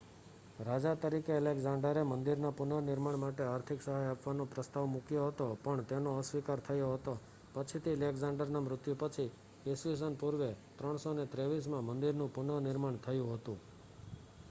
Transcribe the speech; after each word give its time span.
રાજા 0.59 0.91
તરીકે 0.95 1.33
એલેક્ઝાંડરે 1.33 2.03
મંદિરના 2.03 2.49
પુનર્નિર્માણ 2.51 3.17
માટે 3.17 3.43
આર્થિક 3.43 3.81
સહાય 3.81 4.07
આપવાનો 4.07 4.45
પ્રસ્તાવ 4.45 4.85
મૂક્યો 4.85 5.27
હતો 5.27 5.49
પણ 5.63 5.83
તેનો 5.83 6.13
અસ્વીકાર 6.17 6.59
થયો 6.59 6.87
હતો 6.93 7.13
પછીથી 7.53 7.89
એલેક્ઝાંડરના 7.89 8.59
મૃત્યુ 8.59 8.95
પછી 8.95 9.27
ઈસ્વી 9.67 9.95
સન 9.95 10.13
પૂર્વે 10.13 10.49
323માં 10.79 11.83
મંદિરનું 11.83 12.33
પુનર્નિર્માણ 12.33 12.97
થયું 12.97 13.33
હતું 13.35 13.59